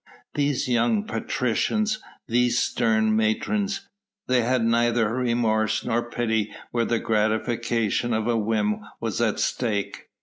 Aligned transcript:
These 0.33 0.67
young 0.67 1.05
patricians, 1.05 2.01
these 2.27 2.57
stern 2.57 3.15
matrons, 3.15 3.87
they 4.27 4.41
had 4.41 4.65
neither 4.65 5.13
remorse 5.13 5.85
nor 5.85 6.09
pity 6.09 6.51
where 6.71 6.85
the 6.85 6.97
gratification 6.97 8.11
of 8.11 8.25
a 8.27 8.35
whim 8.35 8.81
was 8.99 9.21
at 9.21 9.39
stake. 9.39 10.07